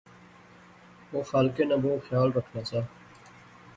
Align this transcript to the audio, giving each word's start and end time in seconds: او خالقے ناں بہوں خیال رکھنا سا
او 1.11 1.19
خالقے 1.29 1.63
ناں 1.69 1.81
بہوں 1.83 2.05
خیال 2.07 2.29
رکھنا 2.37 2.61
سا 2.69 2.79